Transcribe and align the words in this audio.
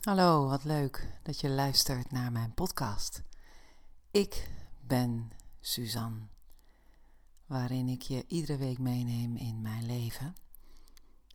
Hallo, 0.00 0.48
wat 0.48 0.64
leuk 0.64 1.18
dat 1.22 1.40
je 1.40 1.48
luistert 1.48 2.10
naar 2.10 2.32
mijn 2.32 2.54
podcast. 2.54 3.22
Ik 4.10 4.50
ben 4.80 5.30
Suzanne, 5.60 6.20
waarin 7.46 7.88
ik 7.88 8.02
je 8.02 8.24
iedere 8.26 8.56
week 8.56 8.78
meeneem 8.78 9.36
in 9.36 9.62
mijn 9.62 9.86
leven, 9.86 10.34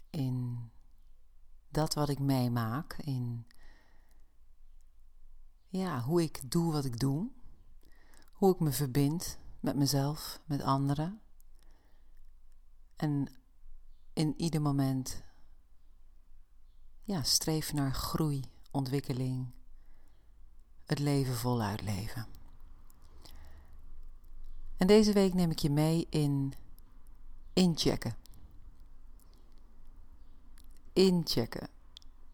in 0.09 0.69
dat 1.69 1.93
wat 1.93 2.09
ik 2.09 2.19
meemaak, 2.19 2.93
in 2.93 3.47
ja, 5.67 6.01
hoe 6.01 6.21
ik 6.21 6.51
doe 6.51 6.71
wat 6.71 6.85
ik 6.85 6.99
doe, 6.99 7.29
hoe 8.31 8.53
ik 8.53 8.59
me 8.59 8.71
verbind 8.71 9.37
met 9.59 9.75
mezelf, 9.75 10.41
met 10.45 10.61
anderen. 10.61 11.21
En 12.95 13.27
in 14.13 14.33
ieder 14.37 14.61
moment 14.61 15.23
ja, 17.03 17.23
streef 17.23 17.73
naar 17.73 17.93
groei 17.93 18.53
ontwikkeling, 18.75 19.47
het 20.85 20.99
leven 20.99 21.35
voluit 21.35 21.81
leven. 21.81 22.27
En 24.77 24.87
deze 24.87 25.13
week 25.13 25.33
neem 25.33 25.51
ik 25.51 25.59
je 25.59 25.69
mee 25.69 26.07
in 26.09 26.53
inchecken. 27.53 28.15
Inchecken. 30.93 31.67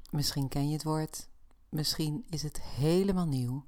Misschien 0.09 0.47
ken 0.47 0.67
je 0.67 0.73
het 0.73 0.83
woord, 0.83 1.27
misschien 1.69 2.25
is 2.29 2.43
het 2.43 2.61
helemaal 2.61 3.27
nieuw. 3.27 3.65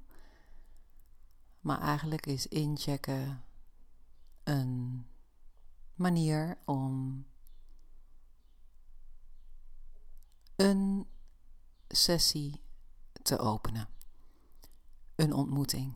Maar 1.60 1.82
eigenlijk 1.82 2.26
is 2.26 2.48
inchecken 2.48 3.44
een 4.44 5.06
manier 5.96 6.58
om 6.66 7.26
een 10.56 11.08
sessie 11.88 12.63
te 13.24 13.40
openen. 13.40 13.88
Een 15.16 15.34
ontmoeting. 15.34 15.94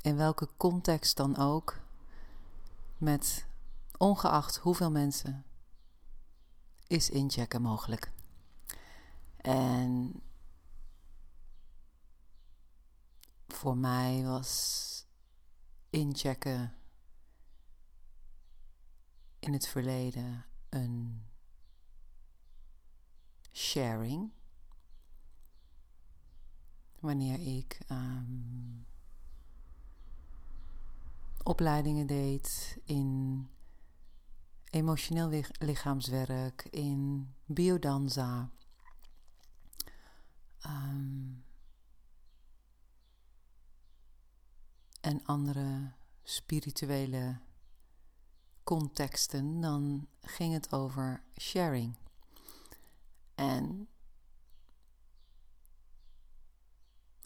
In 0.00 0.16
welke 0.16 0.48
context 0.56 1.16
dan 1.16 1.36
ook, 1.36 1.80
met 2.98 3.46
ongeacht 3.98 4.56
hoeveel 4.56 4.90
mensen, 4.90 5.44
is 6.86 7.10
inchecken 7.10 7.62
mogelijk. 7.62 8.12
En 9.36 10.22
voor 13.48 13.76
mij 13.76 14.22
was 14.24 15.06
inchecken 15.90 16.74
in 19.38 19.52
het 19.52 19.66
verleden 19.66 20.44
een 20.68 21.26
sharing 23.52 24.32
wanneer 27.02 27.56
ik 27.56 27.78
um, 27.90 28.86
opleidingen 31.42 32.06
deed 32.06 32.78
in 32.84 33.48
emotioneel 34.70 35.42
lichaamswerk, 35.58 36.64
in 36.70 37.32
biodanza. 37.46 38.50
Um, 40.66 41.44
en 45.00 45.24
andere 45.24 45.92
spirituele 46.22 47.40
contexten, 48.64 49.60
dan 49.60 50.06
ging 50.20 50.52
het 50.52 50.72
over 50.72 51.22
sharing. 51.40 51.96
En 53.34 53.88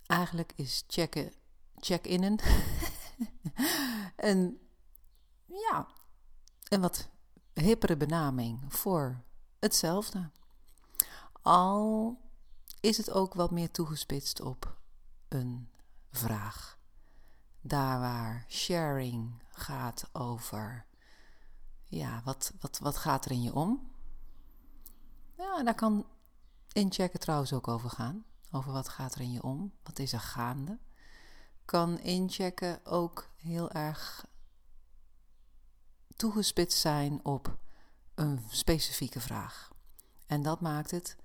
Eigenlijk 0.07 0.53
is 0.57 0.85
checken, 0.87 1.33
check-innen. 1.75 2.39
en 4.17 4.59
ja, 5.45 5.87
een 6.69 6.81
wat 6.81 7.09
hippere 7.53 7.97
benaming 7.97 8.61
voor 8.69 9.23
hetzelfde. 9.59 10.31
Al 11.43 12.19
is 12.81 12.97
het 12.97 13.11
ook 13.11 13.35
wat 13.35 13.51
meer 13.51 13.71
toegespitst 13.71 14.41
op 14.41 14.77
een 15.29 15.69
vraag. 16.11 16.79
Daar 17.61 18.01
waar 18.01 18.45
sharing 18.49 19.43
gaat 19.51 20.09
over, 20.13 20.87
ja, 21.85 22.23
wat, 22.25 22.53
wat, 22.61 22.79
wat 22.79 22.97
gaat 22.97 23.25
er 23.25 23.31
in 23.31 23.43
je 23.43 23.55
om? 23.55 23.91
Ja, 25.37 25.63
daar 25.63 25.75
kan 25.75 26.07
inchecken 26.73 27.21
trouwens 27.21 27.53
ook 27.53 27.69
over 27.69 27.91
gaan 27.91 28.25
over 28.51 28.73
wat 28.73 28.89
gaat 28.89 29.15
er 29.15 29.21
in 29.21 29.33
je 29.33 29.43
om, 29.43 29.73
wat 29.83 29.99
is 29.99 30.13
er 30.13 30.21
gaande, 30.21 30.79
kan 31.65 31.99
inchecken 31.99 32.87
ook 32.87 33.29
heel 33.37 33.71
erg 33.71 34.27
toegespitst 36.17 36.79
zijn 36.79 37.25
op 37.25 37.59
een 38.15 38.45
specifieke 38.49 39.21
vraag. 39.21 39.71
En 40.27 40.43
dat 40.43 40.61
maakt 40.61 40.91
het 40.91 41.17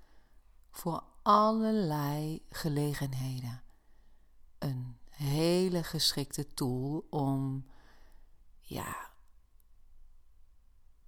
voor 0.70 1.04
allerlei 1.22 2.42
gelegenheden 2.50 3.62
een 4.58 4.96
hele 5.08 5.82
geschikte 5.84 6.54
tool 6.54 7.06
om, 7.10 7.66
ja, 8.60 9.10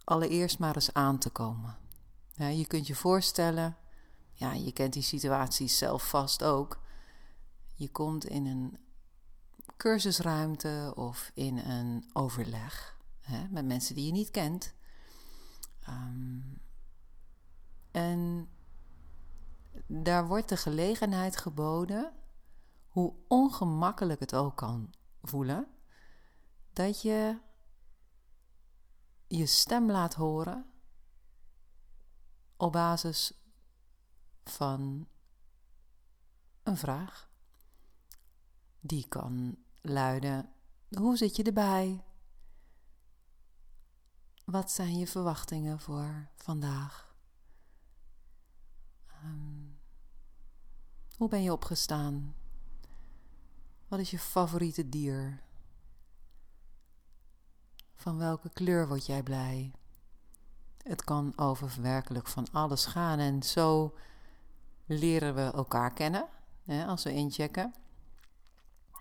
allereerst 0.04 0.58
maar 0.58 0.74
eens 0.74 0.92
aan 0.92 1.18
te 1.18 1.30
komen. 1.30 1.76
Je 2.36 2.66
kunt 2.66 2.86
je 2.86 2.94
voorstellen 2.94 3.76
ja, 4.34 4.52
je 4.52 4.72
kent 4.72 4.92
die 4.92 5.02
situaties 5.02 5.78
zelf 5.78 6.08
vast 6.08 6.44
ook. 6.44 6.80
Je 7.74 7.90
komt 7.90 8.24
in 8.24 8.46
een 8.46 8.78
cursusruimte 9.76 10.92
of 10.96 11.30
in 11.34 11.58
een 11.58 12.10
overleg 12.12 12.98
hè, 13.20 13.48
met 13.48 13.64
mensen 13.64 13.94
die 13.94 14.06
je 14.06 14.12
niet 14.12 14.30
kent. 14.30 14.74
Ehm, 15.80 16.40
en 17.90 18.48
daar 19.86 20.26
wordt 20.26 20.48
de 20.48 20.56
gelegenheid 20.56 21.36
geboden, 21.36 22.12
hoe 22.88 23.14
ongemakkelijk 23.28 24.20
het 24.20 24.34
ook 24.34 24.56
kan 24.56 24.94
voelen, 25.22 25.66
dat 26.72 27.02
je 27.02 27.38
je 29.26 29.46
stem 29.46 29.90
laat 29.90 30.14
horen 30.14 30.66
op 32.56 32.72
basis 32.72 33.43
van 34.44 35.08
een 36.62 36.76
vraag. 36.76 37.28
Die 38.80 39.08
kan 39.08 39.56
luiden: 39.80 40.52
Hoe 40.88 41.16
zit 41.16 41.36
je 41.36 41.42
erbij? 41.42 42.04
Wat 44.44 44.70
zijn 44.70 44.98
je 44.98 45.06
verwachtingen 45.06 45.80
voor 45.80 46.28
vandaag? 46.36 47.14
Ehm, 49.06 49.64
hoe 51.16 51.28
ben 51.28 51.42
je 51.42 51.52
opgestaan? 51.52 52.34
Wat 53.88 53.98
is 53.98 54.10
je 54.10 54.18
favoriete 54.18 54.88
dier? 54.88 55.42
Van 57.94 58.18
welke 58.18 58.50
kleur 58.50 58.88
word 58.88 59.06
jij 59.06 59.22
blij? 59.22 59.72
Het 60.82 61.04
kan 61.04 61.32
over 61.36 61.82
werkelijk 61.82 62.26
van 62.26 62.46
alles 62.52 62.86
gaan 62.86 63.18
en 63.18 63.42
zo 63.42 63.94
leren 64.86 65.34
we 65.34 65.40
elkaar 65.40 65.92
kennen 65.92 66.28
hè, 66.64 66.86
als 66.86 67.04
we 67.04 67.12
inchecken. 67.12 67.74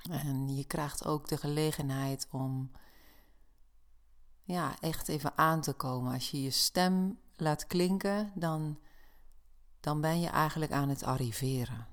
En 0.10 0.56
je 0.56 0.64
krijgt 0.64 1.06
ook 1.06 1.28
de 1.28 1.38
gelegenheid 1.38 2.28
om 2.32 2.72
ja, 4.44 4.80
echt 4.80 5.08
even 5.08 5.38
aan 5.38 5.62
te 5.62 5.74
komen. 5.74 6.14
Als 6.14 6.32
je 6.32 6.42
je 6.42 6.50
stem 6.50 7.20
laat 7.36 7.68
klinken, 7.68 8.32
dan, 8.36 8.80
dan 9.80 10.02
ben 10.02 10.20
je 10.20 10.28
eigenlijk 10.30 10.72
aan 10.72 10.90
het 10.90 11.04
arriveren. 11.04 11.88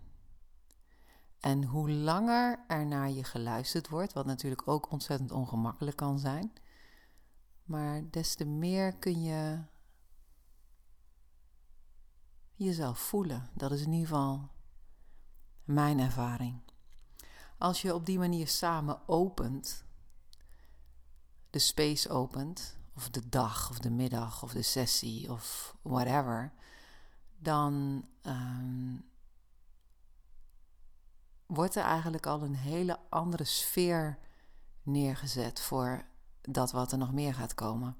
En 1.41 1.65
hoe 1.65 1.91
langer 1.91 2.65
er 2.69 2.87
naar 2.87 3.11
je 3.11 3.25
geluisterd 3.25 3.89
wordt, 3.89 4.13
wat 4.13 4.27
natuurlijk 4.27 4.69
ook 4.69 4.91
ontzettend 4.91 5.33
ongemakkelijk 5.33 5.97
kan 5.97 6.19
zijn, 6.19 6.53
maar 7.65 8.11
des 8.11 8.35
te 8.35 8.45
meer 8.45 8.93
kun 8.93 9.23
je 9.23 9.59
jezelf 12.65 12.99
voelen. 12.99 13.51
Dat 13.55 13.73
is 13.73 13.81
in 13.81 13.93
ieder 13.93 14.09
geval 14.09 14.51
mijn 15.65 15.99
ervaring. 15.99 16.61
Als 17.59 17.83
je 17.83 17.95
op 17.95 18.07
die 18.07 18.19
manier 18.19 18.49
samen 18.49 19.09
opent, 19.09 19.85
de 21.51 21.59
space 21.59 22.09
opent, 22.09 22.79
of 22.95 23.11
de 23.11 23.29
dag, 23.29 23.71
of 23.71 23.79
de 23.79 23.91
middag, 23.91 24.43
of 24.43 24.53
de 24.53 24.63
sessie, 24.63 25.31
of 25.31 25.77
whatever, 25.83 26.53
dan 27.39 28.05
ehm, 28.23 28.97
wordt 31.47 31.75
er 31.75 31.85
eigenlijk 31.85 32.27
al 32.27 32.43
een 32.43 32.57
hele 32.57 32.99
andere 33.09 33.45
sfeer 33.45 34.19
neergezet 34.83 35.61
voor 35.61 36.05
dat 36.41 36.71
wat 36.71 36.93
er 36.93 36.99
nog 36.99 37.13
meer 37.13 37.35
gaat 37.35 37.55
komen. 37.55 37.97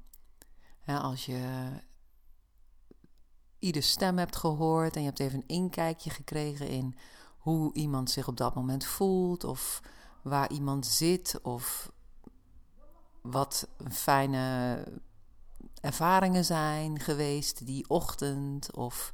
als 0.87 1.27
je 1.27 1.71
ieder 3.61 3.83
stem 3.83 4.19
hebt 4.19 4.37
gehoord 4.37 4.95
en 4.95 5.01
je 5.01 5.07
hebt 5.07 5.21
even 5.21 5.39
een 5.39 5.57
inkijkje 5.57 6.11
gekregen 6.11 6.69
in 6.69 6.97
hoe 7.39 7.73
iemand 7.73 8.11
zich 8.11 8.29
op 8.29 8.37
dat 8.37 8.55
moment 8.55 8.85
voelt, 8.85 9.45
of 9.45 9.83
waar 10.23 10.51
iemand 10.51 10.87
zit, 10.87 11.39
of 11.43 11.93
wat 13.21 13.69
fijne 13.91 14.85
ervaringen 15.81 16.45
zijn 16.45 17.01
geweest 17.01 17.67
die 17.67 17.89
ochtend, 17.89 18.75
of 18.75 19.13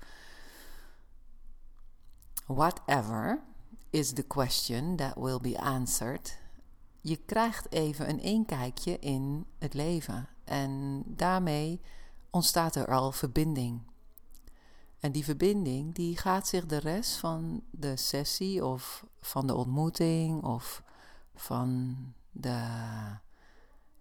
whatever 2.46 3.42
is 3.90 4.12
the 4.12 4.26
question 4.26 4.96
that 4.96 5.14
will 5.14 5.40
be 5.40 5.60
answered. 5.60 6.38
Je 7.00 7.16
krijgt 7.16 7.72
even 7.72 8.08
een 8.08 8.20
inkijkje 8.20 8.98
in 8.98 9.46
het 9.58 9.74
leven 9.74 10.28
en 10.44 11.02
daarmee 11.06 11.80
ontstaat 12.30 12.74
er 12.74 12.86
al 12.86 13.12
verbinding. 13.12 13.80
En 15.06 15.12
die 15.12 15.24
verbinding 15.24 15.94
die 15.94 16.16
gaat 16.16 16.48
zich 16.48 16.66
de 16.66 16.76
rest 16.76 17.16
van 17.16 17.64
de 17.70 17.96
sessie 17.96 18.64
of 18.64 19.04
van 19.20 19.46
de 19.46 19.54
ontmoeting 19.54 20.42
of 20.42 20.82
van 21.34 21.96
de 22.30 22.68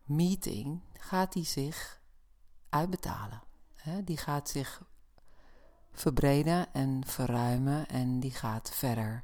meeting, 0.04 0.82
gaat 0.94 1.34
die 1.34 1.46
zich 1.46 2.02
uitbetalen. 2.70 3.44
Die 4.04 4.18
gaat 4.18 4.50
zich 4.50 4.84
verbreden 5.92 6.74
en 6.74 7.06
verruimen 7.06 7.88
en 7.88 8.20
die 8.20 8.32
gaat 8.32 8.70
verder 8.70 9.24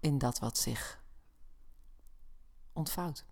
in 0.00 0.18
dat 0.18 0.38
wat 0.38 0.58
zich 0.58 1.02
ontvouwt. 2.72 3.24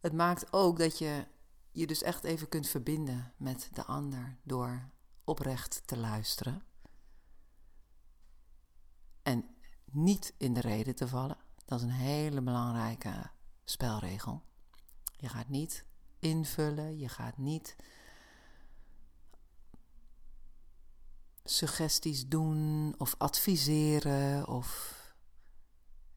Het 0.00 0.12
maakt 0.12 0.52
ook 0.52 0.78
dat 0.78 0.98
je 0.98 1.26
je 1.70 1.86
dus 1.86 2.02
echt 2.02 2.24
even 2.24 2.48
kunt 2.48 2.68
verbinden 2.68 3.32
met 3.36 3.70
de 3.72 3.84
ander 3.84 4.36
door 4.42 4.94
oprecht 5.26 5.82
te 5.86 5.96
luisteren. 5.96 6.62
En 9.22 9.56
niet 9.84 10.34
in 10.38 10.54
de 10.54 10.60
reden 10.60 10.94
te 10.94 11.08
vallen. 11.08 11.36
Dat 11.64 11.78
is 11.78 11.84
een 11.84 11.90
hele 11.90 12.42
belangrijke 12.42 13.30
spelregel. 13.64 14.42
Je 15.16 15.28
gaat 15.28 15.48
niet 15.48 15.84
invullen, 16.18 16.98
je 16.98 17.08
gaat 17.08 17.36
niet 17.36 17.76
suggesties 21.44 22.28
doen 22.28 22.94
of 22.98 23.14
adviseren 23.18 24.48
of 24.48 24.94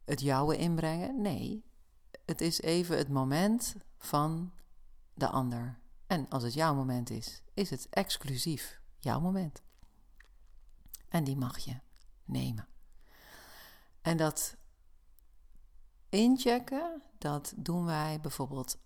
het 0.06 0.22
jouwe 0.22 0.58
inbrengen. 0.58 1.22
Nee, 1.22 1.66
het 2.26 2.42
is 2.42 2.62
even 2.62 2.98
het 2.98 3.10
moment 3.10 3.76
van 3.98 4.54
de 5.14 5.30
ander. 5.30 5.80
En 6.08 6.30
als 6.30 6.44
het 6.44 6.54
jouw 6.54 6.76
moment 6.76 7.10
is, 7.10 7.42
is 7.54 7.70
het 7.70 7.88
exclusief 7.90 8.79
jouw 9.00 9.20
moment. 9.20 9.62
En 11.08 11.24
die 11.24 11.38
mag 11.38 11.58
je 11.58 11.80
nemen. 12.26 12.68
En 14.02 14.18
dat 14.18 14.56
inchecken, 16.10 17.04
dat 17.18 17.54
doen 17.56 17.86
wij 17.86 18.20
bijvoorbeeld 18.22 18.78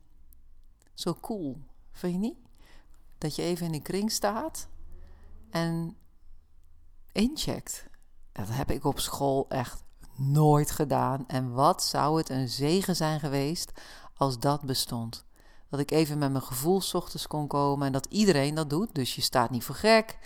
Zo 0.95 1.15
cool, 1.15 1.59
vind 1.93 2.13
je 2.13 2.19
niet? 2.19 2.39
Dat 3.19 3.37
je 3.37 3.43
even 3.43 3.67
in 3.67 3.75
een 3.75 3.83
kring 3.83 4.13
staat 4.13 4.69
en 5.51 5.97
incheckt. 7.13 7.87
Dat 8.33 8.49
heb 8.49 8.71
ik 8.71 8.85
op 8.85 8.99
school 8.99 9.49
echt 9.49 9.83
nooit 10.21 10.71
gedaan. 10.71 11.25
En 11.27 11.53
wat 11.53 11.85
zou 11.85 12.19
het 12.19 12.29
een 12.29 12.49
zegen 12.49 12.97
zijn 12.97 13.21
geweest 13.21 13.73
als 14.15 14.39
dat 14.39 14.61
bestond? 14.61 15.25
Dat 15.69 15.81
ik 15.81 15.91
even 15.91 16.19
met 16.19 16.31
mijn 16.31 16.43
gevoel 16.43 16.83
ochtends 16.93 17.27
kon 17.27 17.47
komen 17.47 17.87
en 17.87 17.93
dat 17.93 18.07
iedereen 18.07 18.55
dat 18.55 18.71
doet. 18.71 18.95
Dus 18.95 19.15
je 19.15 19.21
staat 19.21 19.51
niet 19.51 19.65
voor 19.65 19.75
gek. 19.75 20.19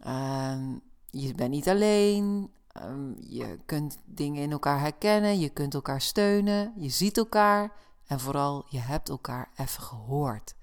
Ehm, 0.00 0.78
je 1.10 1.34
bent 1.34 1.50
niet 1.50 1.68
alleen. 1.68 2.52
Ehm, 2.68 3.12
je 3.20 3.58
kunt 3.66 3.98
dingen 4.04 4.42
in 4.42 4.52
elkaar 4.52 4.80
herkennen. 4.80 5.38
Je 5.38 5.48
kunt 5.48 5.74
elkaar 5.74 6.00
steunen. 6.00 6.72
Je 6.76 6.88
ziet 6.88 7.16
elkaar. 7.16 7.72
En 8.06 8.20
vooral, 8.20 8.64
je 8.68 8.78
hebt 8.78 9.08
elkaar 9.08 9.50
even 9.56 9.82
gehoord. 9.82 10.54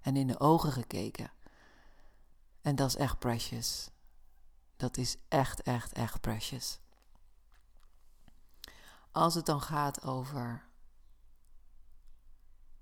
En 0.00 0.16
in 0.16 0.26
de 0.26 0.40
ogen 0.40 0.72
gekeken. 0.72 1.30
En 2.60 2.76
dat 2.76 2.88
is 2.88 2.96
echt 2.96 3.18
precious. 3.18 3.90
Dat 4.76 4.96
is 4.96 5.16
echt, 5.28 5.62
echt, 5.62 5.92
echt 5.92 6.20
precious. 6.20 6.78
Als 9.16 9.34
het 9.34 9.46
dan 9.46 9.60
gaat 9.60 10.04
over 10.04 10.68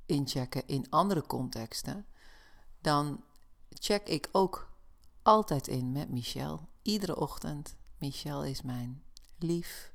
inchecken 0.06 0.66
in 0.66 0.90
andere 0.90 1.26
contexten, 1.26 2.06
dan 2.80 3.24
check 3.68 4.08
ik 4.08 4.28
ook 4.32 4.72
altijd 5.22 5.68
in 5.68 5.92
met 5.92 6.10
Michel. 6.10 6.68
Iedere 6.82 7.16
ochtend. 7.16 7.76
Michel 7.98 8.44
is 8.44 8.62
mijn 8.62 9.02
lief, 9.38 9.92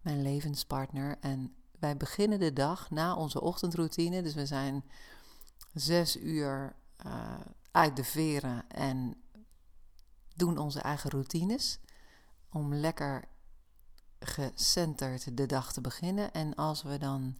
mijn 0.00 0.22
levenspartner. 0.22 1.18
En 1.20 1.56
wij 1.78 1.96
beginnen 1.96 2.38
de 2.38 2.52
dag 2.52 2.90
na 2.90 3.14
onze 3.16 3.40
ochtendroutine. 3.40 4.22
Dus 4.22 4.34
we 4.34 4.46
zijn 4.46 4.84
zes 5.74 6.16
uur 6.16 6.76
uh, 7.06 7.40
uit 7.70 7.96
de 7.96 8.04
veren 8.04 8.70
en 8.70 9.22
doen 10.34 10.58
onze 10.58 10.80
eigen 10.80 11.10
routines. 11.10 11.80
Om 12.48 12.74
lekker 12.74 13.28
gecenterd 14.20 15.36
de 15.36 15.46
dag 15.46 15.72
te 15.72 15.80
beginnen. 15.80 16.32
En 16.32 16.54
als 16.54 16.82
we 16.82 16.98
dan 16.98 17.38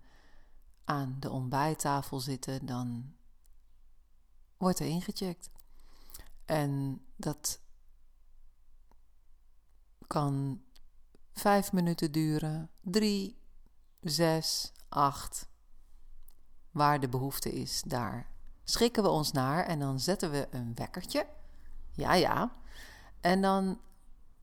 aan 0.85 1.17
de 1.21 1.31
ontbijttafel 1.31 2.21
zitten, 2.21 2.67
dan 2.67 3.15
wordt 4.57 4.79
er 4.79 4.87
ingecheckt. 4.87 5.51
En 6.45 7.03
dat 7.17 7.61
kan 10.07 10.63
vijf 11.33 11.73
minuten 11.73 12.13
duren, 12.13 12.71
drie, 12.81 13.39
zes, 14.01 14.73
acht. 14.89 15.49
Waar 16.71 17.01
de 17.01 17.09
behoefte 17.09 17.53
is, 17.53 17.83
daar 17.83 18.31
schikken 18.65 19.03
we 19.03 19.09
ons 19.09 19.33
naar 19.33 19.65
en 19.65 19.79
dan 19.79 20.01
zetten 20.01 20.31
we 20.31 20.49
een 20.51 20.75
wekkertje. 20.75 21.27
Ja, 21.93 22.15
ja. 22.15 22.57
En 23.21 23.41
dan 23.41 23.81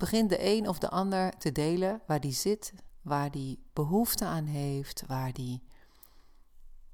begint 0.04 0.30
de 0.30 0.46
een 0.46 0.68
of 0.68 0.80
de 0.80 0.90
ander 0.90 1.38
te 1.38 1.52
delen 1.52 2.02
waar 2.08 2.20
die 2.20 2.32
zit, 2.32 2.74
waar 3.02 3.32
die 3.32 3.70
behoefte 3.74 4.26
aan 4.26 4.46
heeft, 4.46 5.06
waar 5.06 5.34
die, 5.34 5.64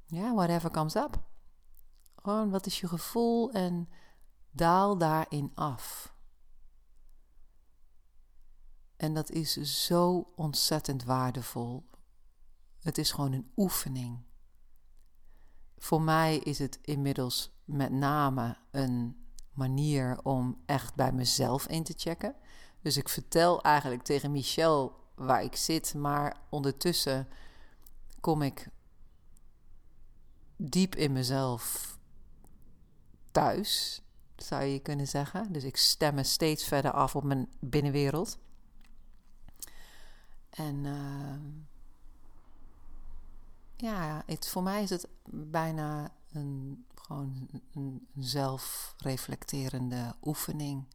ja, 0.06 0.34
whatever 0.34 0.72
comes 0.72 0.96
up. 0.96 1.24
Gewoon, 2.16 2.50
wat 2.50 2.66
is 2.66 2.80
je 2.80 2.88
gevoel 2.88 3.52
en 3.52 3.90
daal 4.52 4.98
daarin 4.98 5.52
af. 5.56 6.14
En 8.98 9.14
dat 9.14 9.30
is 9.30 9.86
zo 9.86 10.32
ontzettend 10.36 11.04
waardevol. 11.04 11.90
Het 12.80 12.98
is 12.98 13.12
gewoon 13.12 13.32
een 13.32 13.52
oefening. 13.56 14.26
Voor 15.78 16.02
mij 16.02 16.38
is 16.38 16.60
het 16.60 16.80
inmiddels 16.82 17.52
met 17.66 17.92
name 17.92 18.58
een 18.72 19.28
manier 19.54 20.20
om 20.24 20.62
echt 20.66 20.96
bij 20.96 21.12
mezelf 21.12 21.68
in 21.68 21.84
te 21.84 21.94
checken. 21.98 22.36
Dus 22.82 22.98
ik 22.98 23.10
vertel 23.10 23.62
eigenlijk 23.62 24.04
tegen 24.04 24.32
Michel 24.32 24.96
waar 25.16 25.44
ik 25.44 25.56
zit, 25.56 25.94
maar 25.94 26.38
ondertussen 26.50 27.28
kom 28.20 28.42
ik 28.42 28.70
diep 30.56 30.96
in 30.96 31.12
mezelf 31.12 31.98
thuis, 33.32 34.02
zou 34.36 34.64
je 34.64 34.80
kunnen 34.80 35.08
zeggen. 35.08 35.52
Dus 35.52 35.64
ik 35.64 35.78
stem 35.78 36.16
me 36.16 36.24
steeds 36.24 36.64
verder 36.64 36.92
af 36.92 37.16
op 37.16 37.24
mijn 37.24 37.50
binnenwereld. 37.60 38.38
En 40.50 40.86
uh, 40.86 41.36
ja, 43.76 44.24
het, 44.26 44.48
voor 44.48 44.64
mij 44.64 44.84
is 44.84 44.90
het 44.90 45.08
bijna 45.32 46.12
een, 46.32 46.86
gewoon 46.96 47.48
een 47.74 48.08
zelfreflecterende 48.16 50.16
oefening 50.22 50.86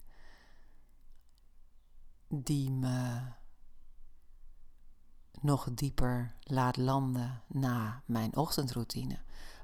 die 2.42 2.70
me 2.70 3.20
nog 5.40 5.68
dieper 5.74 6.34
laat 6.40 6.76
landen 6.76 7.42
na 7.46 8.02
mijn 8.06 8.36
ochtendroutine. 8.36 9.18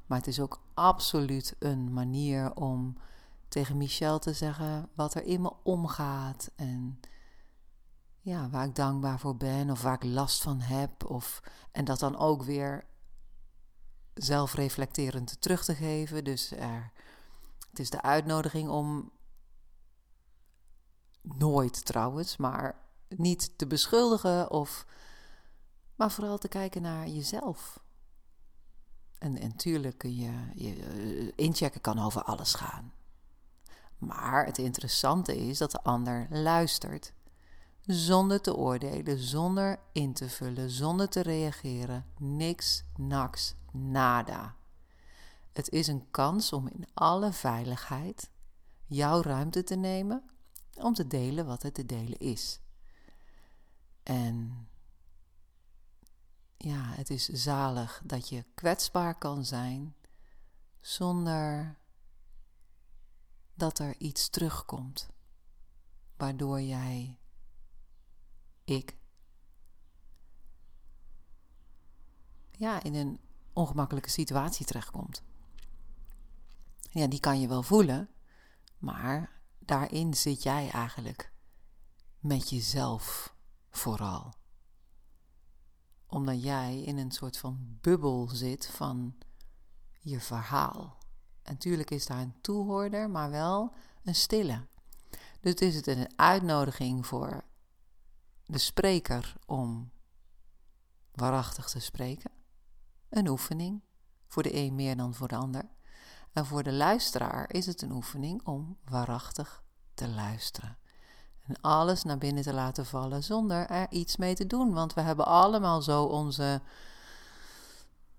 Maar 0.07 0.19
het 0.19 0.27
is 0.27 0.41
ook 0.41 0.61
absoluut 0.75 1.57
een 1.59 1.93
manier 1.93 2.55
om 2.55 2.97
tegen 3.49 3.77
Michel 3.77 4.19
te 4.19 4.33
zeggen 4.33 4.89
wat 4.95 5.15
er 5.15 5.25
in 5.25 5.43
me 5.43 5.53
omgaat 5.63 6.51
en 6.57 7.01
ja, 8.21 8.49
waar 8.49 8.65
ik 8.67 8.75
dankbaar 8.75 9.19
voor 9.19 9.37
ben 9.37 9.71
of 9.71 9.83
waar 9.83 9.95
ik 9.95 10.05
last 10.05 10.43
van 10.43 10.61
heb. 10.61 11.05
Of, 11.05 11.43
en 11.73 11.85
dat 11.85 11.99
dan 11.99 12.17
ook 12.17 12.43
weer 12.43 12.85
zelfreflecterend 14.15 15.41
terug 15.41 15.65
te 15.65 15.75
geven. 15.75 16.25
Dus 16.25 16.51
er, 16.51 16.93
het 17.71 17.79
is 17.79 17.91
de 17.91 18.03
uitnodiging 18.03 18.69
om 18.69 19.11
nooit 21.23 21.85
trouwens, 21.85 22.37
maar 22.37 22.81
niet 23.09 23.59
te 23.59 23.67
beschuldigen 23.67 24.51
of 24.51 24.87
maar 25.95 26.11
vooral 26.11 26.39
te 26.39 26.49
kijken 26.49 26.83
naar 26.83 27.09
jezelf. 27.09 27.81
En, 29.19 29.39
en 29.39 29.57
tuurlijk 29.57 29.99
kun 29.99 30.17
je, 30.17 30.33
je 30.55 30.75
eh, 30.75 31.33
inchecken 31.37 31.81
kan 31.81 31.99
over 31.99 32.23
alles 32.23 32.55
gaan. 32.55 32.93
Maar 33.99 34.47
het 34.47 34.59
interessante 34.59 35.37
is 35.37 35.59
dat 35.59 35.71
de 35.71 35.83
ander 35.83 36.27
luistert 36.31 37.13
zonder 37.81 38.41
te 38.41 38.57
oordelen, 38.57 39.19
zonder 39.19 39.79
in 39.93 40.13
te 40.13 40.29
vullen, 40.29 40.71
zonder 40.71 41.09
te 41.09 41.21
reageren. 41.21 42.07
Niks, 42.19 42.85
naks, 42.97 43.55
nada. 43.73 44.55
Het 45.53 45.69
is 45.69 45.87
een 45.87 46.11
kans 46.11 46.53
om 46.53 46.69
in 46.69 46.87
alle 46.95 47.33
veiligheid 47.33 48.31
jouw 48.87 49.23
ruimte 49.23 49.63
te 49.63 49.75
nemen 49.75 50.30
om 50.83 50.95
te 50.95 51.07
delen 51.07 51.47
wat 51.47 51.63
het 51.63 51.75
te 51.75 51.87
delen 51.87 52.19
is. 52.19 52.61
En 54.03 54.69
ja, 56.57 56.83
het 56.83 57.11
is 57.11 57.29
zalig 57.29 58.03
dat 58.05 58.29
je 58.29 58.45
kwetsbaar 58.55 59.19
kan 59.19 59.45
zijn 59.45 59.95
zonder 60.81 61.79
dat 63.55 63.79
er 63.79 63.97
iets 63.99 64.29
terugkomt, 64.29 65.09
waardoor 66.17 66.61
jij, 66.61 67.19
ik, 68.65 68.97
ja, 72.51 72.83
in 72.83 72.95
een 72.95 73.21
ongemakkelijke 73.53 74.11
situatie 74.11 74.67
terechtkomt. 74.67 75.23
Ja, 76.91 77.07
die 77.07 77.21
kan 77.21 77.41
je 77.41 77.49
wel 77.49 77.63
voelen, 77.63 78.09
maar 78.79 79.40
daarin 79.71 80.15
zit 80.15 80.43
jij 80.43 80.71
eigenlijk 80.71 81.33
met 82.19 82.51
jezelf 82.51 83.35
vooral 83.71 84.35
omdat 86.07 86.43
jij 86.43 86.83
in 86.83 86.99
een 86.99 87.11
soort 87.11 87.37
van 87.37 87.79
bubbel 87.81 88.29
zit 88.29 88.67
van 88.67 89.19
je 89.99 90.21
verhaal. 90.21 90.99
En 91.43 91.53
natuurlijk 91.53 91.91
is 91.91 92.07
daar 92.07 92.21
een 92.21 92.41
toehoorder, 92.41 93.11
maar 93.11 93.31
wel 93.31 93.75
een 94.03 94.15
stille. 94.15 94.67
Dus 95.41 95.55
is 95.55 95.75
het 95.75 95.87
een 95.87 96.19
uitnodiging 96.19 97.07
voor 97.07 97.45
de 98.45 98.59
spreker 98.59 99.37
om 99.47 99.91
waarachtig 101.13 101.69
te 101.69 101.81
spreken. 101.81 102.31
Een 103.09 103.29
oefening, 103.29 103.83
voor 104.27 104.43
de 104.43 104.55
een 104.55 104.75
meer 104.75 104.97
dan 104.97 105.15
voor 105.15 105.29
de 105.29 105.37
ander. 105.37 105.71
En 106.33 106.47
voor 106.47 106.63
de 106.63 106.73
luisteraar 106.73 107.53
is 107.53 107.67
het 107.67 107.83
een 107.83 107.93
oefening 107.93 108.47
om 108.47 108.79
waarachtig 108.85 109.63
te 109.95 110.09
luisteren. 110.09 110.79
En 111.43 111.61
alles 111.61 112.03
naar 112.03 112.19
binnen 112.19 112.43
te 112.43 112.53
laten 112.53 112.87
vallen 112.87 113.23
zonder 113.23 113.67
er 113.67 113.91
iets 113.91 114.17
mee 114.17 114.35
te 114.35 114.47
doen. 114.47 114.73
Want 114.73 114.95
we 114.95 115.01
hebben 115.01 115.27
allemaal 115.27 115.83
zo 115.83 116.05
onze, 116.05 116.63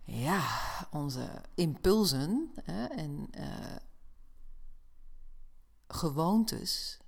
ja, 0.03 0.47
onze 0.91 1.41
impulsen 1.55 2.51
hè, 2.63 2.85
en 2.85 3.29
uh, 3.39 3.75
gewoontes 5.87 6.99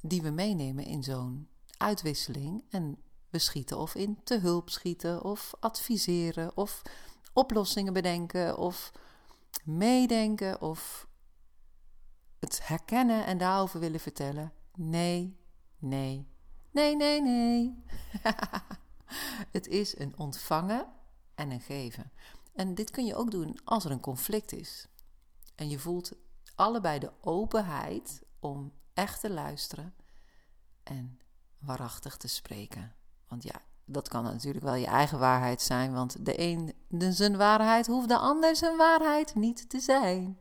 die 0.00 0.22
we 0.22 0.30
meenemen 0.30 0.84
in 0.84 1.02
zo'n 1.02 1.48
uitwisseling. 1.78 2.64
En 2.70 3.02
we 3.30 3.38
schieten 3.38 3.78
of 3.78 3.94
in 3.94 4.20
te 4.24 4.38
hulp 4.38 4.70
schieten 4.70 5.24
of 5.24 5.54
adviseren 5.60 6.56
of 6.56 6.82
oplossingen 7.32 7.92
bedenken 7.92 8.58
of 8.58 8.92
meedenken 9.64 10.60
of 10.60 11.08
het 12.38 12.66
herkennen 12.66 13.26
en 13.26 13.38
daarover 13.38 13.80
willen 13.80 14.00
vertellen. 14.00 14.52
Nee, 14.74 15.40
nee, 15.78 16.28
nee, 16.70 16.96
nee, 16.96 17.22
nee. 17.22 17.84
het 19.56 19.66
is 19.66 19.98
een 19.98 20.18
ontvangen 20.18 20.86
en 21.34 21.50
een 21.50 21.60
geven. 21.60 22.12
En 22.54 22.74
dit 22.74 22.90
kun 22.90 23.04
je 23.04 23.14
ook 23.14 23.30
doen 23.30 23.60
als 23.64 23.84
er 23.84 23.90
een 23.90 24.00
conflict 24.00 24.52
is. 24.52 24.88
En 25.54 25.68
je 25.68 25.78
voelt 25.78 26.12
allebei 26.54 26.98
de 26.98 27.12
openheid 27.20 28.22
om 28.40 28.72
echt 28.94 29.20
te 29.20 29.30
luisteren 29.30 29.94
en 30.82 31.20
waarachtig 31.58 32.16
te 32.16 32.28
spreken. 32.28 32.94
Want 33.28 33.42
ja, 33.42 33.62
dat 33.86 34.08
kan 34.08 34.24
natuurlijk 34.24 34.64
wel 34.64 34.74
je 34.74 34.86
eigen 34.86 35.18
waarheid 35.18 35.62
zijn, 35.62 35.92
want 35.92 36.24
de 36.24 36.40
een 36.40 36.74
de 36.88 37.12
zijn 37.12 37.36
waarheid 37.36 37.86
hoeft 37.86 38.08
de 38.08 38.16
ander 38.18 38.56
zijn 38.56 38.76
waarheid 38.76 39.34
niet 39.34 39.68
te 39.70 39.80
zijn. 39.80 40.40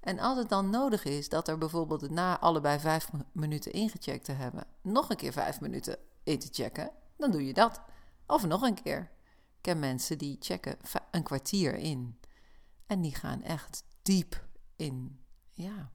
En 0.00 0.18
als 0.18 0.38
het 0.38 0.48
dan 0.48 0.70
nodig 0.70 1.04
is 1.04 1.28
dat 1.28 1.48
er 1.48 1.58
bijvoorbeeld 1.58 2.10
na 2.10 2.38
allebei 2.40 2.78
vijf 2.78 3.10
minuten 3.32 3.72
ingecheckt 3.72 4.24
te 4.24 4.32
hebben, 4.32 4.64
nog 4.82 5.10
een 5.10 5.16
keer 5.16 5.32
vijf 5.32 5.60
minuten 5.60 5.96
in 6.22 6.38
te 6.38 6.48
checken, 6.50 6.90
dan 7.16 7.30
doe 7.30 7.46
je 7.46 7.52
dat. 7.52 7.80
Of 8.26 8.46
nog 8.46 8.62
een 8.62 8.82
keer. 8.82 9.10
Ik 9.56 9.60
ken 9.60 9.78
mensen 9.78 10.18
die 10.18 10.36
checken 10.40 10.76
een 11.10 11.22
kwartier 11.22 11.74
in. 11.74 12.18
En 12.86 13.00
die 13.00 13.14
gaan 13.14 13.42
echt 13.42 13.84
diep 14.02 14.46
in, 14.76 15.20
ja, 15.50 15.92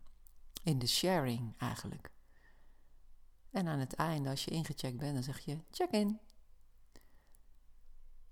in 0.63 0.79
de 0.79 0.87
sharing 0.87 1.53
eigenlijk. 1.57 2.11
En 3.51 3.67
aan 3.67 3.79
het 3.79 3.93
einde, 3.93 4.29
als 4.29 4.45
je 4.45 4.51
ingecheckt 4.51 4.97
bent, 4.97 5.13
dan 5.13 5.23
zeg 5.23 5.39
je 5.39 5.57
check 5.71 5.89
in. 5.89 6.19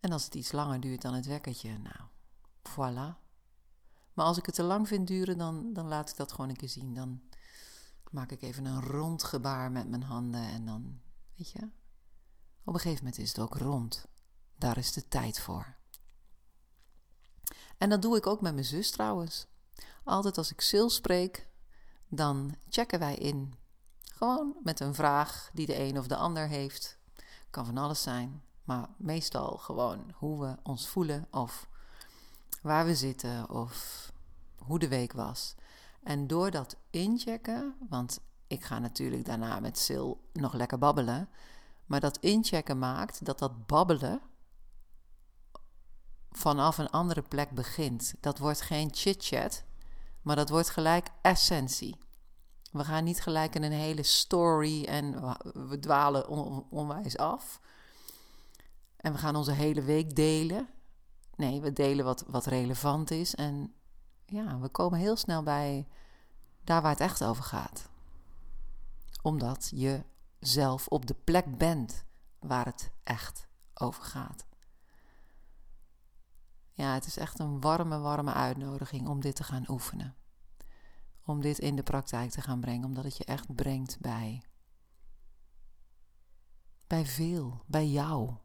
En 0.06 0.12
als 0.12 0.24
het 0.24 0.36
iets 0.36 0.52
langer 0.52 0.80
duurt 0.80 1.02
dan 1.02 1.14
het 1.14 1.26
wekkertje, 1.26 1.78
nou, 1.78 2.10
voilà, 2.70 3.18
maar 4.14 4.26
als 4.26 4.38
ik 4.38 4.46
het 4.46 4.56
te 4.56 4.64
lang 4.64 4.88
vind 4.88 5.08
duren, 5.08 5.38
dan, 5.38 5.74
dan 5.74 5.88
laat 5.88 6.10
ik 6.10 6.16
dat 6.16 6.32
gewoon 6.32 6.50
een 6.50 6.56
keer 6.56 6.70
zien. 6.70 6.94
Dan 6.94 7.22
maak 8.12 8.32
ik 8.32 8.42
even 8.42 8.66
een 8.66 8.82
rond 8.82 9.24
gebaar 9.24 9.72
met 9.72 9.90
mijn 9.90 10.04
handen 10.04 10.42
en 10.42 10.66
dan, 10.66 11.02
weet 11.36 11.52
je, 11.52 11.70
op 12.64 12.74
een 12.74 12.80
gegeven 12.80 13.04
moment 13.04 13.22
is 13.22 13.28
het 13.28 13.40
ook 13.40 13.58
rond. 13.58 14.06
Daar 14.58 14.78
is 14.78 14.92
de 14.92 15.08
tijd 15.08 15.40
voor. 15.40 15.76
En 17.78 17.90
dat 17.90 18.02
doe 18.02 18.18
ik 18.18 18.28
ook 18.28 18.42
met 18.42 18.54
mijn 18.54 18.66
zus 18.66 18.92
trouwens. 18.92 19.48
Altijd 20.04 20.38
als 20.38 20.52
ik 20.52 20.62
Sil 20.70 20.90
spreek, 20.90 21.48
dan 22.08 22.56
checken 22.70 23.00
wij 23.00 23.16
in. 23.16 23.56
Gewoon 24.02 24.56
met 24.64 24.80
een 24.80 24.94
vraag 24.94 25.50
die 25.54 25.66
de 25.66 25.80
een 25.80 25.98
of 25.98 26.08
de 26.08 26.16
ander 26.16 26.48
heeft. 26.48 26.98
Kan 27.50 27.66
van 27.66 27.78
alles 27.78 28.02
zijn, 28.02 28.45
maar 28.66 28.88
meestal 28.98 29.58
gewoon 29.58 30.14
hoe 30.16 30.42
we 30.42 30.56
ons 30.64 30.88
voelen 30.88 31.28
of 31.32 31.68
waar 32.62 32.86
we 32.86 32.96
zitten 32.96 33.50
of 33.50 34.12
hoe 34.58 34.80
de 34.80 34.88
week 34.88 35.14
was. 35.14 35.56
En 36.04 36.28
door 36.28 36.52
dat 36.52 36.76
inchecken, 36.90 37.76
want 37.90 38.20
ik 38.48 38.64
ga 38.64 38.80
natuurlijk 38.80 39.26
daarna 39.26 39.60
met 39.60 39.78
Sil 39.86 40.08
nog 40.34 40.54
lekker 40.54 40.78
babbelen, 40.78 41.30
maar 41.86 42.00
dat 42.00 42.18
inchecken 42.18 42.80
maakt 42.80 43.26
dat 43.26 43.40
dat 43.40 43.68
babbelen 43.68 44.22
vanaf 46.32 46.78
een 46.78 46.90
andere 46.90 47.22
plek 47.22 47.52
begint. 47.52 48.14
Dat 48.20 48.38
wordt 48.38 48.62
geen 48.62 48.90
chit-chat, 48.94 49.64
maar 50.22 50.36
dat 50.36 50.50
wordt 50.50 50.70
gelijk 50.70 51.08
essentie. 51.22 51.98
We 52.72 52.84
gaan 52.84 53.04
niet 53.04 53.22
gelijk 53.22 53.56
in 53.56 53.64
een 53.64 53.72
hele 53.72 54.04
story 54.04 54.84
en 54.84 55.38
we 55.70 55.80
dwalen 55.80 56.28
onwijs 56.70 57.18
af. 57.18 57.62
En 59.06 59.12
we 59.12 59.18
gaan 59.18 59.36
onze 59.36 59.52
hele 59.52 59.82
week 59.82 60.16
delen. 60.16 60.68
Nee, 61.36 61.62
we 61.62 61.74
delen 61.74 62.06
wat, 62.06 62.24
wat 62.28 62.46
relevant 62.46 63.12
is. 63.12 63.36
En 63.36 63.74
ja, 64.26 64.60
we 64.60 64.70
komen 64.70 65.00
heel 65.00 65.16
snel 65.16 65.44
bij 65.44 65.88
daar 66.64 66.82
waar 66.82 66.92
het 66.92 67.00
echt 67.00 67.24
over 67.24 67.44
gaat. 67.44 67.90
Omdat 69.22 69.72
je 69.76 70.04
zelf 70.40 70.88
op 70.88 71.06
de 71.06 71.14
plek 71.14 71.58
bent 71.58 72.06
waar 72.40 72.66
het 72.66 72.92
echt 73.04 73.48
over 73.74 74.04
gaat. 74.04 74.46
Ja, 76.72 76.94
het 76.94 77.06
is 77.06 77.18
echt 77.18 77.40
een 77.40 77.62
warme, 77.62 78.00
warme 78.00 78.34
uitnodiging 78.34 79.08
om 79.08 79.22
dit 79.22 79.36
te 79.36 79.44
gaan 79.44 79.70
oefenen. 79.70 80.16
Om 81.26 81.42
dit 81.42 81.60
in 81.60 81.76
de 81.76 81.84
praktijk 81.84 82.32
te 82.32 82.42
gaan 82.42 82.60
brengen, 82.60 82.86
omdat 82.86 83.04
het 83.04 83.18
je 83.18 83.26
echt 83.26 83.56
brengt 83.56 84.00
bij. 84.00 84.42
Bij 86.88 87.06
veel, 87.06 87.64
bij 87.66 87.88
jou. 87.88 88.44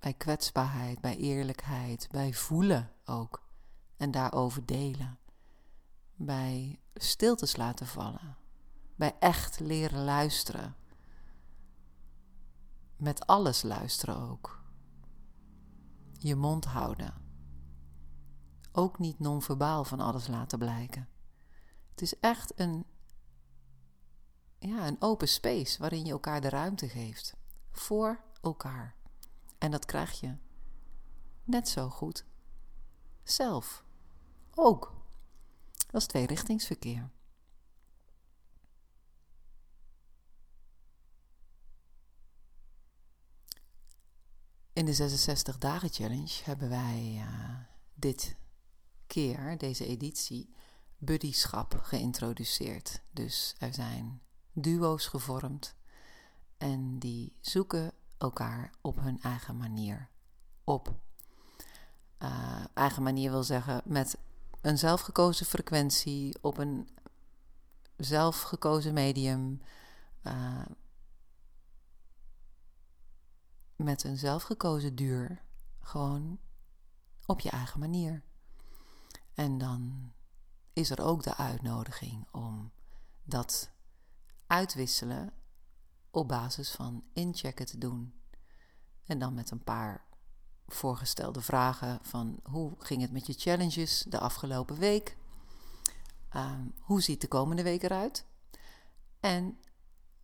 Bij 0.00 0.14
kwetsbaarheid, 0.14 1.00
bij 1.00 1.16
eerlijkheid, 1.16 2.08
bij 2.10 2.32
voelen 2.32 2.92
ook. 3.04 3.42
En 3.96 4.10
daarover 4.10 4.66
delen. 4.66 5.18
Bij 6.14 6.80
stiltes 6.94 7.56
laten 7.56 7.86
vallen. 7.86 8.36
Bij 8.96 9.16
echt 9.18 9.60
leren 9.60 10.04
luisteren. 10.04 10.76
Met 12.96 13.26
alles 13.26 13.62
luisteren 13.62 14.16
ook. 14.16 14.62
Je 16.12 16.34
mond 16.34 16.64
houden. 16.64 17.14
Ook 18.72 18.98
niet 18.98 19.18
non-verbaal 19.18 19.84
van 19.84 20.00
alles 20.00 20.26
laten 20.26 20.58
blijken. 20.58 21.08
Het 21.90 22.02
is 22.02 22.18
echt 22.18 22.58
een, 22.58 22.86
ja, 24.58 24.86
een 24.86 25.00
open 25.00 25.28
space 25.28 25.78
waarin 25.78 26.04
je 26.04 26.12
elkaar 26.12 26.40
de 26.40 26.48
ruimte 26.48 26.88
geeft. 26.88 27.36
Voor 27.70 28.24
elkaar. 28.40 28.98
En 29.60 29.70
dat 29.70 29.84
krijg 29.84 30.20
je 30.20 30.36
net 31.44 31.68
zo 31.68 31.88
goed 31.88 32.24
zelf. 33.22 33.84
Ook. 34.54 34.94
Dat 35.90 36.00
is 36.00 36.06
tweerichtingsverkeer. 36.06 37.10
In 44.72 44.84
de 44.84 44.94
66 44.94 45.58
dagen 45.58 45.88
challenge 45.88 46.44
hebben 46.44 46.68
wij 46.68 47.14
uh, 47.16 47.58
dit 47.94 48.36
keer, 49.06 49.58
deze 49.58 49.86
editie, 49.86 50.54
buddyschap 50.98 51.74
geïntroduceerd. 51.82 53.02
Dus 53.10 53.54
er 53.58 53.74
zijn 53.74 54.22
duo's 54.52 55.06
gevormd 55.06 55.74
en 56.56 56.98
die 56.98 57.36
zoeken 57.40 57.92
elkaar 58.20 58.70
op 58.80 59.00
hun 59.00 59.20
eigen 59.22 59.56
manier 59.56 60.08
op. 60.64 60.94
Uh, 62.18 62.64
eigen 62.74 63.02
manier 63.02 63.30
wil 63.30 63.42
zeggen 63.42 63.82
met 63.84 64.18
een 64.60 64.78
zelfgekozen 64.78 65.46
frequentie, 65.46 66.38
op 66.40 66.58
een 66.58 66.88
zelfgekozen 67.96 68.94
medium, 68.94 69.62
uh, 70.22 70.66
met 73.76 74.04
een 74.04 74.16
zelfgekozen 74.16 74.94
duur, 74.94 75.42
gewoon 75.80 76.38
op 77.26 77.40
je 77.40 77.50
eigen 77.50 77.80
manier. 77.80 78.22
En 79.34 79.58
dan 79.58 80.12
is 80.72 80.90
er 80.90 81.02
ook 81.02 81.22
de 81.22 81.36
uitnodiging 81.36 82.26
om 82.30 82.72
dat 83.22 83.70
uitwisselen 84.46 85.32
op 86.10 86.28
basis 86.28 86.70
van 86.70 87.04
inchecken 87.12 87.66
te 87.66 87.78
doen. 87.78 88.14
En 89.04 89.18
dan 89.18 89.34
met 89.34 89.50
een 89.50 89.64
paar 89.64 90.04
voorgestelde 90.66 91.40
vragen 91.40 91.98
van 92.02 92.40
hoe 92.42 92.74
ging 92.78 93.02
het 93.02 93.12
met 93.12 93.26
je 93.26 93.32
challenges 93.32 94.04
de 94.08 94.18
afgelopen 94.18 94.78
week? 94.78 95.16
Uh, 96.36 96.52
hoe 96.80 97.02
ziet 97.02 97.20
de 97.20 97.28
komende 97.28 97.62
week 97.62 97.82
eruit? 97.82 98.26
En 99.20 99.58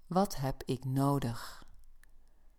wat 0.07 0.37
heb 0.37 0.63
ik 0.63 0.85
nodig? 0.85 1.65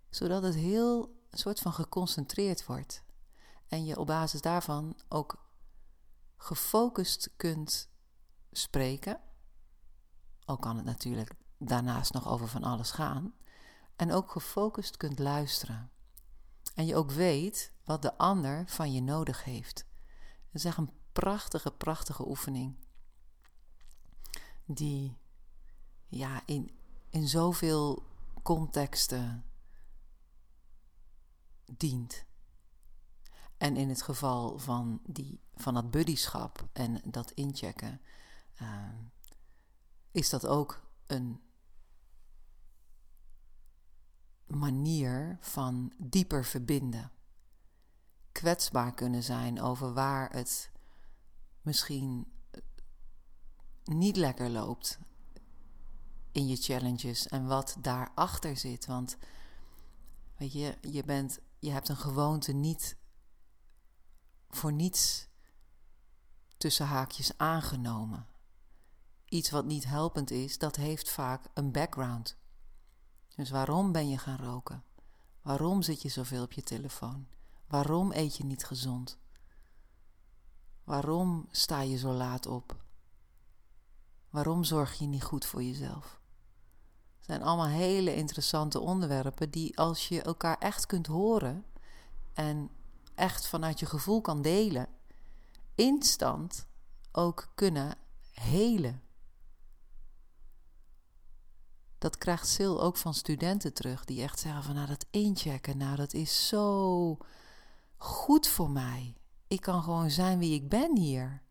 Zodat 0.10 0.43
het 0.43 0.55
heel 0.55 1.17
een 1.29 1.38
soort 1.38 1.60
van 1.60 1.74
geconcentreerd 1.74 2.65
wordt. 2.65 3.03
En 3.67 3.86
je 3.86 4.00
op 4.00 4.07
basis 4.07 4.41
daarvan 4.41 5.00
ook 5.10 5.46
gefocust 6.38 7.30
kunt 7.36 7.89
spreken. 8.52 9.19
Al 10.45 10.58
kan 10.58 10.75
het 10.75 10.86
natuurlijk 10.86 11.36
daarnaast 11.58 12.13
nog 12.13 12.28
over 12.28 12.48
van 12.48 12.63
alles 12.63 12.91
gaan. 12.91 13.34
En 13.96 14.12
ook 14.12 14.32
gefocust 14.32 14.98
kunt 14.98 15.20
luisteren. 15.20 15.91
En 16.76 16.86
je 16.86 16.96
ook 16.96 17.12
weet 17.12 17.72
wat 17.84 18.02
de 18.02 18.17
ander 18.17 18.63
van 18.67 18.93
je 18.93 19.02
nodig 19.02 19.43
heeft. 19.43 19.86
Het 20.46 20.56
is 20.56 20.65
echt 20.65 20.78
een 20.78 20.91
prachtige, 21.12 21.72
prachtige 21.72 22.28
oefening. 22.28 22.76
Die 24.65 25.17
ja, 26.08 26.41
in, 26.46 26.78
in 27.10 27.28
zoveel 27.28 28.04
contexten 28.43 29.46
dient. 31.65 32.26
En 33.58 33.76
in 33.76 33.89
het 33.89 34.02
geval 34.02 34.60
van, 34.60 35.00
die, 35.06 35.41
van 35.56 35.74
dat 35.74 35.91
buddyschap 35.91 36.67
en 36.74 37.02
dat 37.06 37.32
inchecken, 37.32 38.02
uh, 38.62 38.89
is 40.12 40.30
dat 40.30 40.46
ook 40.46 40.82
een 41.08 41.41
manier 44.47 45.38
van 45.41 45.93
dieper 45.97 46.45
verbinden. 46.45 47.12
Kwetsbaar 48.31 48.93
kunnen 48.93 49.23
zijn 49.23 49.62
over 49.62 49.93
waar 49.93 50.31
het 50.31 50.71
misschien 51.62 52.31
niet 53.83 54.15
lekker 54.15 54.49
loopt 54.49 54.99
in 56.31 56.47
je 56.47 56.55
challenges 56.55 57.27
en 57.27 57.45
wat 57.45 57.77
daarachter 57.81 58.57
zit. 58.57 58.86
Want 58.86 59.17
weet 60.38 60.53
je, 60.53 60.77
je, 60.81 61.03
bent, 61.03 61.39
je 61.60 61.71
hebt 61.71 61.89
een 61.89 61.97
gewoonte 61.97 62.51
niet 62.51 62.97
voor 64.49 64.73
niets 64.73 65.27
tussen 66.57 66.86
haakjes 66.86 67.38
aangenomen. 67.38 68.27
Iets 69.25 69.49
wat 69.49 69.65
niet 69.65 69.86
helpend 69.86 70.31
is, 70.31 70.57
dat 70.57 70.75
heeft 70.75 71.10
vaak 71.10 71.45
een 71.53 71.71
background. 71.71 72.38
Dus 73.38 73.50
waarom 73.50 73.91
ben 73.91 74.10
je 74.10 74.17
gaan 74.17 74.38
roken? 74.38 74.84
Waarom 75.41 75.82
zit 75.82 76.02
je 76.02 76.10
zoveel 76.10 76.43
op 76.43 76.52
je 76.52 76.63
telefoon? 76.63 77.28
Waarom 77.67 78.12
eet 78.12 78.38
je 78.38 78.45
niet 78.45 78.65
gezond? 78.65 79.17
Waarom 80.84 81.47
sta 81.52 81.82
je 81.82 81.97
zo 81.97 82.12
laat 82.12 82.45
op? 82.45 82.76
Waarom 84.30 84.63
zorg 84.63 85.00
je 85.00 85.06
niet 85.06 85.23
goed 85.23 85.45
voor 85.45 85.63
jezelf? 85.63 86.19
Het 87.17 87.26
zijn 87.26 87.43
allemaal 87.43 87.67
hele 87.67 88.15
interessante 88.15 88.80
onderwerpen 88.80 89.50
die 89.50 89.78
als 89.78 90.08
je 90.08 90.21
elkaar 90.21 90.58
echt 90.58 90.86
kunt 90.86 91.08
horen 91.08 91.65
en 92.34 92.69
echt 93.15 93.47
vanuit 93.47 93.80
je 93.80 93.86
gevoel 93.86 94.21
kan 94.21 94.41
delen, 94.41 94.88
instant 95.76 96.65
ook 97.12 97.47
kunnen 97.56 97.95
helen. 98.32 99.02
Dat 102.08 102.17
krijgt 102.17 102.48
Sil 102.56 102.76
ook 102.82 102.98
van 102.98 103.13
studenten 103.13 103.74
terug, 103.74 104.06
die 104.06 104.22
echt 104.22 104.39
zeggen 104.39 104.63
van 104.63 104.76
nou 104.76 104.88
dat 104.88 105.06
inchecken, 105.10 105.78
nou 105.78 105.96
dat 105.96 106.13
is 106.13 106.48
zo 106.48 107.17
goed 107.98 108.48
voor 108.48 108.70
mij. 108.70 109.15
Ik 109.48 109.62
kan 109.62 109.84
gewoon 109.84 110.10
zijn 110.10 110.39
wie 110.39 110.54
ik 110.54 110.70
ben 110.70 110.98
hier. 110.98 111.41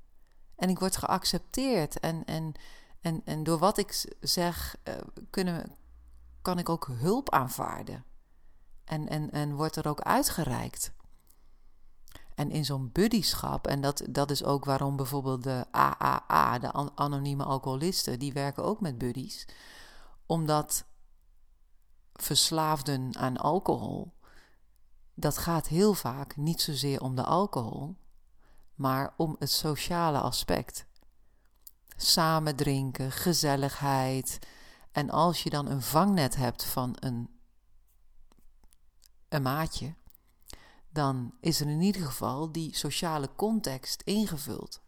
En 0.54 0.68
ik 0.68 0.78
word 0.78 0.96
geaccepteerd. 0.96 2.00
En, 2.00 2.24
en, 2.24 2.52
en, 3.00 3.22
en 3.24 3.42
door 3.42 3.58
wat 3.58 3.78
ik 3.78 4.16
zeg, 4.20 4.76
uh, 4.84 4.94
kunnen, 5.30 5.76
kan 6.42 6.58
ik 6.58 6.68
ook 6.68 6.90
hulp 6.92 7.30
aanvaarden. 7.30 8.04
En, 8.84 9.08
en, 9.08 9.30
en 9.30 9.54
wordt 9.54 9.76
er 9.76 9.88
ook 9.88 10.00
uitgereikt. 10.00 10.92
En 12.34 12.50
in 12.50 12.64
zo'n 12.64 12.90
buddyschap, 12.92 13.66
en 13.66 13.80
dat, 13.80 14.02
dat 14.10 14.30
is 14.30 14.44
ook 14.44 14.64
waarom 14.64 14.96
bijvoorbeeld 14.96 15.42
de 15.42 15.64
AAA, 15.70 16.58
de 16.58 16.72
anonieme 16.94 17.44
alcoholisten, 17.44 18.18
die 18.18 18.32
werken 18.32 18.64
ook 18.64 18.80
met 18.80 18.98
buddies. 18.98 19.46
Omdat 20.26 20.84
verslaafden 22.12 23.16
aan 23.16 23.36
alcohol, 23.36 24.14
dat 25.14 25.38
gaat 25.38 25.66
heel 25.68 25.94
vaak 25.94 26.36
niet 26.36 26.60
zozeer 26.60 27.00
om 27.00 27.14
de 27.14 27.24
alcohol, 27.24 27.96
maar 28.74 29.14
om 29.16 29.36
het 29.38 29.50
sociale 29.50 30.18
aspect. 30.18 30.86
Samen 31.96 32.56
drinken, 32.56 33.12
gezelligheid. 33.12 34.38
En 34.92 35.10
als 35.10 35.42
je 35.42 35.50
dan 35.50 35.66
een 35.66 35.82
vangnet 35.82 36.36
hebt 36.36 36.64
van 36.64 36.96
een, 37.00 37.30
een 39.28 39.42
maatje, 39.42 39.94
dan 40.90 41.34
is 41.40 41.60
er 41.60 41.68
in 41.68 41.80
ieder 41.80 42.02
geval 42.02 42.52
die 42.52 42.76
sociale 42.76 43.28
context 43.36 44.02
ingevuld. 44.02 44.80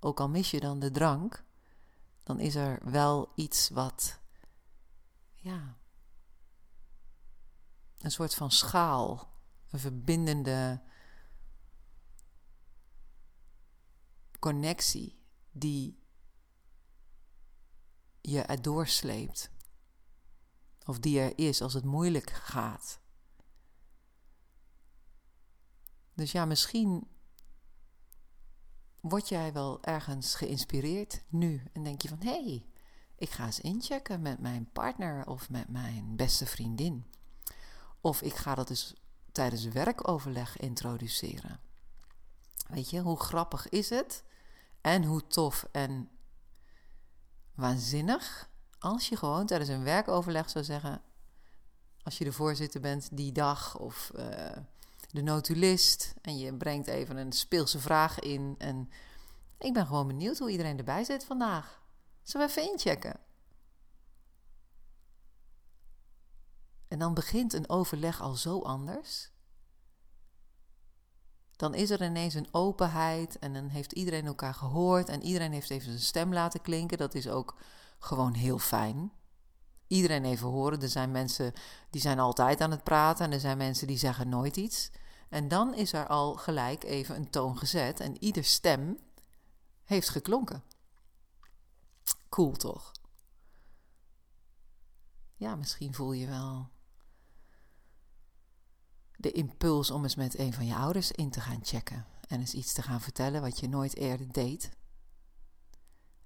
Ook 0.00 0.20
al 0.20 0.28
mis 0.28 0.50
je 0.50 0.60
dan 0.60 0.78
de 0.78 0.90
drank, 0.90 1.44
dan 2.22 2.40
is 2.40 2.54
er 2.54 2.78
wel 2.90 3.32
iets 3.34 3.68
wat, 3.68 4.17
ja, 5.48 5.78
een 7.98 8.10
soort 8.10 8.34
van 8.34 8.50
schaal, 8.50 9.32
een 9.70 9.78
verbindende 9.78 10.82
connectie 14.38 15.18
die 15.50 16.02
je 18.20 18.42
erdoor 18.42 18.86
sleept. 18.86 19.50
Of 20.84 20.98
die 20.98 21.20
er 21.20 21.38
is 21.38 21.60
als 21.60 21.74
het 21.74 21.84
moeilijk 21.84 22.30
gaat. 22.30 23.00
Dus 26.14 26.32
ja, 26.32 26.44
misschien 26.44 27.08
word 29.00 29.28
jij 29.28 29.52
wel 29.52 29.84
ergens 29.84 30.34
geïnspireerd 30.34 31.24
nu 31.28 31.62
en 31.72 31.82
denk 31.82 32.02
je 32.02 32.08
van 32.08 32.22
hé, 32.22 32.44
hey, 32.44 32.66
ik 33.18 33.30
ga 33.30 33.44
eens 33.44 33.60
inchecken 33.60 34.22
met 34.22 34.38
mijn 34.38 34.68
partner 34.72 35.26
of 35.26 35.50
met 35.50 35.68
mijn 35.68 36.16
beste 36.16 36.46
vriendin. 36.46 37.04
Of 38.00 38.22
ik 38.22 38.34
ga 38.34 38.54
dat 38.54 38.68
dus 38.68 38.94
tijdens 39.32 39.64
werkoverleg 39.64 40.56
introduceren. 40.56 41.60
Weet 42.68 42.90
je, 42.90 43.00
hoe 43.00 43.20
grappig 43.20 43.68
is 43.68 43.90
het? 43.90 44.24
En 44.80 45.04
hoe 45.04 45.26
tof 45.26 45.68
en 45.72 46.08
waanzinnig 47.54 48.50
als 48.78 49.08
je 49.08 49.16
gewoon 49.16 49.46
tijdens 49.46 49.70
een 49.70 49.84
werkoverleg 49.84 50.50
zou 50.50 50.64
zeggen: 50.64 51.02
als 52.02 52.18
je 52.18 52.24
de 52.24 52.32
voorzitter 52.32 52.80
bent 52.80 53.08
die 53.12 53.32
dag 53.32 53.78
of 53.78 54.10
uh, 54.16 54.24
de 55.10 55.22
notulist 55.22 56.14
en 56.22 56.38
je 56.38 56.54
brengt 56.54 56.86
even 56.86 57.16
een 57.16 57.32
speelse 57.32 57.78
vraag 57.78 58.18
in 58.18 58.54
en 58.58 58.90
ik 59.58 59.72
ben 59.72 59.86
gewoon 59.86 60.06
benieuwd 60.06 60.38
hoe 60.38 60.50
iedereen 60.50 60.78
erbij 60.78 61.04
zit 61.04 61.24
vandaag. 61.24 61.77
Zullen 62.28 62.46
we 62.46 62.52
even 62.52 62.72
inchecken? 62.72 63.20
En 66.88 66.98
dan 66.98 67.14
begint 67.14 67.52
een 67.52 67.68
overleg 67.68 68.20
al 68.20 68.34
zo 68.34 68.62
anders. 68.62 69.30
Dan 71.56 71.74
is 71.74 71.90
er 71.90 72.02
ineens 72.02 72.34
een 72.34 72.48
openheid 72.50 73.38
en 73.38 73.52
dan 73.52 73.68
heeft 73.68 73.92
iedereen 73.92 74.26
elkaar 74.26 74.54
gehoord 74.54 75.08
en 75.08 75.22
iedereen 75.22 75.52
heeft 75.52 75.70
even 75.70 75.86
zijn 75.86 76.00
stem 76.00 76.32
laten 76.32 76.60
klinken. 76.60 76.98
Dat 76.98 77.14
is 77.14 77.28
ook 77.28 77.56
gewoon 77.98 78.34
heel 78.34 78.58
fijn. 78.58 79.12
Iedereen 79.86 80.24
even 80.24 80.48
horen. 80.48 80.82
Er 80.82 80.88
zijn 80.88 81.10
mensen 81.10 81.52
die 81.90 82.00
zijn 82.00 82.18
altijd 82.18 82.60
aan 82.60 82.70
het 82.70 82.84
praten 82.84 83.24
en 83.24 83.32
er 83.32 83.40
zijn 83.40 83.58
mensen 83.58 83.86
die 83.86 83.98
zeggen 83.98 84.28
nooit 84.28 84.56
iets. 84.56 84.90
En 85.28 85.48
dan 85.48 85.74
is 85.74 85.92
er 85.92 86.06
al 86.06 86.34
gelijk 86.34 86.84
even 86.84 87.16
een 87.16 87.30
toon 87.30 87.58
gezet 87.58 88.00
en 88.00 88.22
ieder 88.24 88.44
stem 88.44 88.98
heeft 89.84 90.08
geklonken. 90.08 90.62
Cool 92.38 92.56
toch? 92.56 92.92
Ja, 95.36 95.56
misschien 95.56 95.94
voel 95.94 96.12
je 96.12 96.26
wel 96.26 96.70
de 99.16 99.32
impuls 99.32 99.90
om 99.90 100.02
eens 100.02 100.14
met 100.14 100.38
een 100.38 100.52
van 100.52 100.66
je 100.66 100.74
ouders 100.74 101.10
in 101.10 101.30
te 101.30 101.40
gaan 101.40 101.64
checken 101.64 102.06
en 102.28 102.40
eens 102.40 102.54
iets 102.54 102.72
te 102.72 102.82
gaan 102.82 103.00
vertellen 103.00 103.40
wat 103.40 103.60
je 103.60 103.68
nooit 103.68 103.96
eerder 103.96 104.32
deed. 104.32 104.70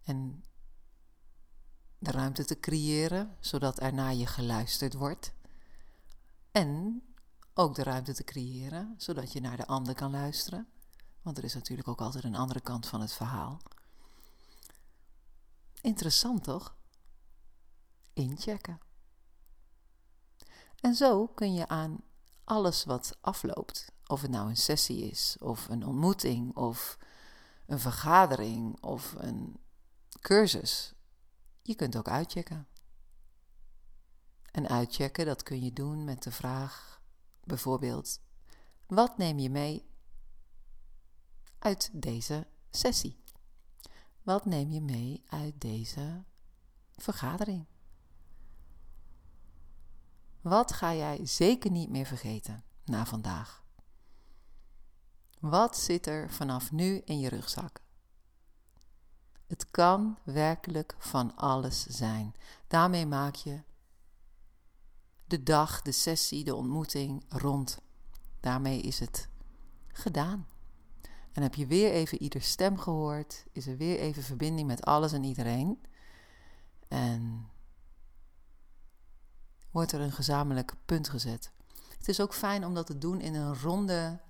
En 0.04 0.44
de 1.98 2.10
ruimte 2.10 2.44
te 2.44 2.60
creëren 2.60 3.36
zodat 3.40 3.82
er 3.82 3.94
naar 3.94 4.14
je 4.14 4.26
geluisterd 4.26 4.94
wordt. 4.94 5.32
En 6.50 7.02
ook 7.54 7.74
de 7.74 7.82
ruimte 7.82 8.14
te 8.14 8.24
creëren 8.24 8.94
zodat 8.96 9.32
je 9.32 9.40
naar 9.40 9.56
de 9.56 9.66
ander 9.66 9.94
kan 9.94 10.10
luisteren. 10.10 10.68
Want 11.22 11.38
er 11.38 11.44
is 11.44 11.54
natuurlijk 11.54 11.88
ook 11.88 12.00
altijd 12.00 12.24
een 12.24 12.36
andere 12.36 12.60
kant 12.60 12.86
van 12.86 13.00
het 13.00 13.12
verhaal. 13.12 13.60
Interessant 15.82 16.44
toch? 16.44 16.76
Inchecken. 18.12 18.80
En 20.80 20.94
zo 20.94 21.26
kun 21.26 21.54
je 21.54 21.68
aan 21.68 22.02
alles 22.44 22.84
wat 22.84 23.16
afloopt, 23.20 23.92
of 24.06 24.22
het 24.22 24.30
nou 24.30 24.48
een 24.48 24.56
sessie 24.56 25.10
is, 25.10 25.36
of 25.40 25.68
een 25.68 25.86
ontmoeting, 25.86 26.56
of 26.56 26.98
een 27.66 27.78
vergadering, 27.78 28.82
of 28.82 29.14
een 29.18 29.60
cursus, 30.20 30.94
je 31.62 31.74
kunt 31.74 31.96
ook 31.96 32.08
uitchecken. 32.08 32.66
En 34.50 34.68
uitchecken, 34.68 35.26
dat 35.26 35.42
kun 35.42 35.64
je 35.64 35.72
doen 35.72 36.04
met 36.04 36.22
de 36.22 36.30
vraag 36.30 37.02
bijvoorbeeld: 37.44 38.20
wat 38.86 39.18
neem 39.18 39.38
je 39.38 39.50
mee 39.50 39.90
uit 41.58 41.90
deze 41.92 42.46
sessie? 42.70 43.21
Wat 44.22 44.44
neem 44.44 44.70
je 44.70 44.80
mee 44.80 45.24
uit 45.26 45.60
deze 45.60 46.24
vergadering? 46.96 47.66
Wat 50.40 50.72
ga 50.72 50.94
jij 50.94 51.26
zeker 51.26 51.70
niet 51.70 51.90
meer 51.90 52.06
vergeten 52.06 52.64
na 52.84 53.06
vandaag? 53.06 53.64
Wat 55.40 55.76
zit 55.76 56.06
er 56.06 56.30
vanaf 56.30 56.72
nu 56.72 56.98
in 57.04 57.18
je 57.18 57.28
rugzak? 57.28 57.80
Het 59.46 59.70
kan 59.70 60.18
werkelijk 60.24 60.94
van 60.98 61.36
alles 61.36 61.86
zijn. 61.86 62.34
Daarmee 62.66 63.06
maak 63.06 63.34
je 63.34 63.62
de 65.24 65.42
dag, 65.42 65.82
de 65.82 65.92
sessie, 65.92 66.44
de 66.44 66.54
ontmoeting 66.54 67.24
rond. 67.28 67.80
Daarmee 68.40 68.80
is 68.80 68.98
het 68.98 69.28
gedaan. 69.86 70.46
En 71.32 71.42
heb 71.42 71.54
je 71.54 71.66
weer 71.66 71.90
even 71.92 72.22
ieder 72.22 72.42
stem 72.42 72.78
gehoord, 72.78 73.44
is 73.52 73.66
er 73.66 73.76
weer 73.76 73.98
even 73.98 74.22
verbinding 74.22 74.66
met 74.66 74.84
alles 74.84 75.12
en 75.12 75.24
iedereen. 75.24 75.82
En 76.88 77.50
wordt 79.70 79.92
er 79.92 80.00
een 80.00 80.12
gezamenlijk 80.12 80.74
punt 80.84 81.08
gezet. 81.08 81.52
Het 81.98 82.08
is 82.08 82.20
ook 82.20 82.34
fijn 82.34 82.64
om 82.64 82.74
dat 82.74 82.86
te 82.86 82.98
doen 82.98 83.20
in 83.20 83.34
een 83.34 83.54
ronde 83.54 84.20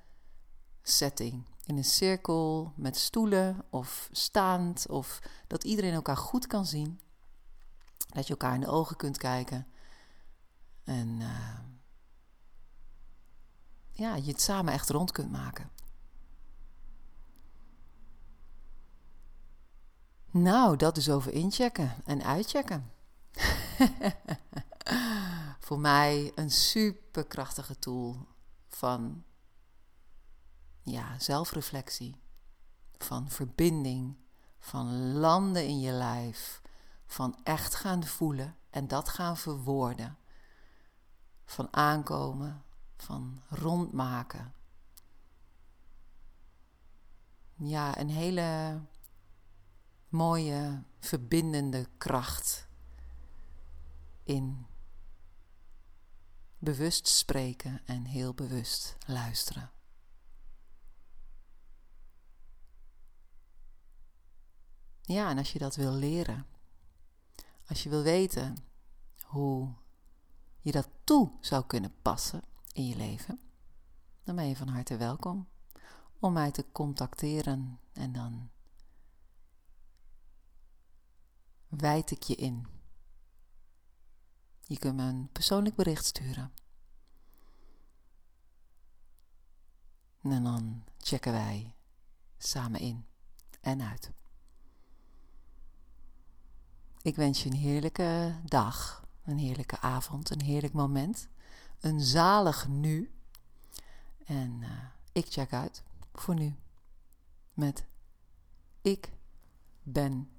setting. 0.82 1.46
In 1.64 1.76
een 1.76 1.84
cirkel 1.84 2.72
met 2.76 2.96
stoelen 2.96 3.64
of 3.70 4.08
staand. 4.12 4.88
Of 4.88 5.18
dat 5.46 5.64
iedereen 5.64 5.92
elkaar 5.92 6.16
goed 6.16 6.46
kan 6.46 6.66
zien. 6.66 7.00
Dat 8.08 8.26
je 8.26 8.32
elkaar 8.32 8.54
in 8.54 8.60
de 8.60 8.66
ogen 8.66 8.96
kunt 8.96 9.18
kijken. 9.18 9.66
En 10.84 11.08
uh, 11.20 11.58
ja, 13.90 14.14
je 14.14 14.30
het 14.30 14.40
samen 14.40 14.72
echt 14.72 14.90
rond 14.90 15.12
kunt 15.12 15.30
maken. 15.30 15.70
Nou, 20.32 20.76
dat 20.76 20.96
is 20.96 21.10
over 21.10 21.32
inchecken 21.32 21.94
en 22.04 22.24
uitchecken. 22.24 22.92
Voor 25.66 25.78
mij 25.78 26.32
een 26.34 26.50
superkrachtige 26.50 27.78
tool 27.78 28.26
van 28.68 29.24
ja, 30.82 31.18
zelfreflectie, 31.18 32.16
van 32.98 33.28
verbinding, 33.28 34.16
van 34.58 35.12
landen 35.12 35.66
in 35.66 35.80
je 35.80 35.92
lijf, 35.92 36.62
van 37.06 37.38
echt 37.44 37.74
gaan 37.74 38.04
voelen 38.04 38.56
en 38.70 38.88
dat 38.88 39.08
gaan 39.08 39.36
verwoorden, 39.36 40.16
van 41.44 41.68
aankomen, 41.70 42.64
van 42.96 43.42
rondmaken. 43.48 44.54
Ja, 47.54 47.98
een 47.98 48.10
hele 48.10 48.80
mooie 50.12 50.82
verbindende 51.00 51.88
kracht 51.98 52.68
in 54.22 54.66
bewust 56.58 57.08
spreken 57.08 57.80
en 57.84 58.04
heel 58.04 58.34
bewust 58.34 58.96
luisteren. 59.06 59.70
Ja, 65.00 65.30
en 65.30 65.38
als 65.38 65.52
je 65.52 65.58
dat 65.58 65.76
wil 65.76 65.92
leren, 65.92 66.46
als 67.66 67.82
je 67.82 67.88
wil 67.88 68.02
weten 68.02 68.56
hoe 69.22 69.74
je 70.60 70.72
dat 70.72 70.88
toe 71.04 71.32
zou 71.40 71.66
kunnen 71.66 71.94
passen 72.02 72.42
in 72.72 72.86
je 72.86 72.96
leven, 72.96 73.40
dan 74.24 74.36
ben 74.36 74.48
je 74.48 74.56
van 74.56 74.68
harte 74.68 74.96
welkom 74.96 75.48
om 76.18 76.32
mij 76.32 76.50
te 76.50 76.64
contacteren 76.72 77.80
en 77.92 78.12
dan 78.12 78.50
wijd 81.76 82.10
ik 82.10 82.22
je 82.22 82.34
in. 82.34 82.66
Je 84.60 84.78
kunt 84.78 84.96
me 84.96 85.02
een 85.02 85.28
persoonlijk 85.32 85.74
bericht 85.74 86.04
sturen. 86.04 86.52
En 90.22 90.44
dan 90.44 90.84
checken 90.98 91.32
wij 91.32 91.74
samen 92.38 92.80
in 92.80 93.06
en 93.60 93.82
uit. 93.82 94.10
Ik 97.02 97.16
wens 97.16 97.42
je 97.42 97.50
een 97.50 97.56
heerlijke 97.56 98.40
dag, 98.44 99.06
een 99.24 99.38
heerlijke 99.38 99.80
avond, 99.80 100.30
een 100.30 100.42
heerlijk 100.42 100.72
moment, 100.72 101.28
een 101.80 102.00
zalig 102.00 102.68
nu. 102.68 103.14
En 104.24 104.60
uh, 104.60 104.70
ik 105.12 105.26
check 105.28 105.52
uit 105.52 105.82
voor 106.12 106.34
nu 106.34 106.54
met 107.54 107.84
Ik 108.80 109.12
ben 109.82 110.31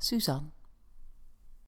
Suzanne. 0.00 0.52